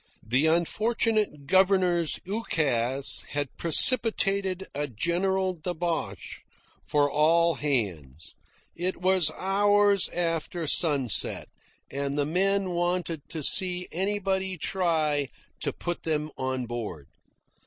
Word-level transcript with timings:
The 0.27 0.47
unfortunate 0.47 1.45
governor's 1.45 2.19
ukase 2.25 3.19
had 3.33 3.55
precipitated 3.55 4.65
a 4.73 4.87
general 4.87 5.53
debauch 5.53 6.41
for 6.83 7.07
all 7.07 7.53
hands. 7.53 8.33
It 8.75 8.99
was 8.99 9.29
hours 9.37 10.09
after 10.09 10.65
sunset, 10.65 11.49
and 11.91 12.17
the 12.17 12.25
men 12.25 12.71
wanted 12.71 13.29
to 13.29 13.43
see 13.43 13.87
anybody 13.91 14.57
try 14.57 15.29
to 15.59 15.71
put 15.71 16.01
them 16.01 16.31
on 16.35 16.65
board. 16.65 17.05